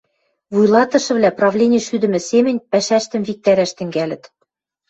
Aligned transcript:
Вуйлатышывлӓ 0.53 1.29
правлени 1.39 1.79
шӱдӹмӹ 1.87 2.19
семӹнь 2.29 2.63
пӓшӓштӹм 2.71 3.21
виктӓрӓш 3.27 3.71
тӹнгӓлӹт. 3.77 4.23